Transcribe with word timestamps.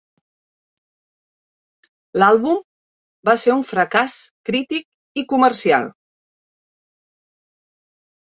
L'àlbum 2.21 2.55
va 3.29 3.35
ser 3.43 3.53
un 3.57 3.61
fracàs 3.73 4.15
crític 4.51 5.23
i 5.23 5.27
comercial. 5.35 5.85